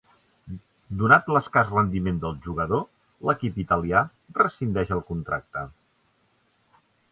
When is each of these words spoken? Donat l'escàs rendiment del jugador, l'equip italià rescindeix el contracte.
Donat 1.01 1.27
l'escàs 1.35 1.69
rendiment 1.73 2.17
del 2.23 2.39
jugador, 2.47 2.81
l'equip 3.31 3.61
italià 3.65 4.03
rescindeix 4.41 4.97
el 4.99 5.07
contracte. 5.13 5.67